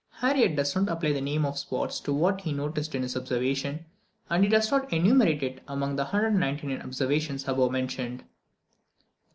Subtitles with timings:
[0.13, 3.85] Harriot does not apply the name of spots to what he noticed in this observation,
[4.31, 8.23] and he does not enumerate it among the 199 observations above mentioned.